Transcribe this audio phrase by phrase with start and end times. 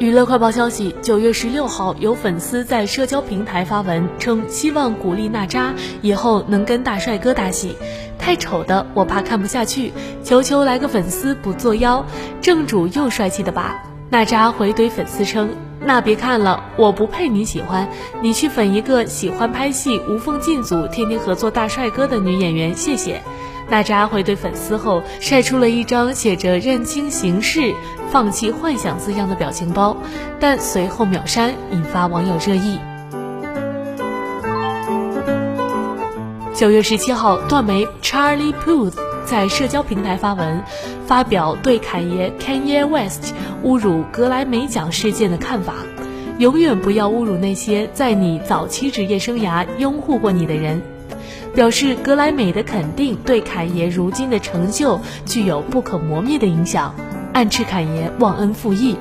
[0.00, 7.76] 娱乐快报消息：九月十六号，有粉丝在社交平台发文称，希望鼓励娜扎以后能跟大帅哥搭戏。
[8.18, 9.92] 太丑的我怕看不下去，
[10.24, 12.06] 求求来个粉丝不作妖，
[12.40, 13.82] 正主又帅气的吧。
[14.08, 15.50] 娜扎回怼粉丝称
[15.84, 17.86] ：“那别看了，我不配你喜欢，
[18.22, 23.20] 你去粉一个喜欢拍戏、无缝进组、天天合作大帅哥的女演员，谢谢。”
[23.70, 27.72] 娜扎回怼粉丝后，晒出了一张写着“认清形势，
[28.10, 29.96] 放弃幻想”字样的表情包，
[30.40, 32.80] 但随后秒删，引发网友热议。
[36.52, 38.94] 九月十七号，段媒 Charlie Puth
[39.24, 40.64] 在社交平台发文，
[41.06, 43.32] 发表对侃爷 Kanye West
[43.64, 45.74] 侮辱格莱美奖事件的看法：
[46.38, 50.82] 永远不要侮辱那些在你早期职业生涯拥护过你的人。
[51.54, 56.94] 表示格莱美的肯定对侃爷如今的成就具有不可磨灭的影响，
[57.32, 58.96] 暗斥侃爷忘恩负义。